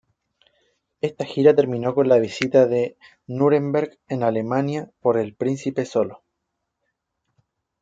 [1.01, 6.23] Esta gira terminó con la visita de Nuremberg en Alemania por el príncipe solo.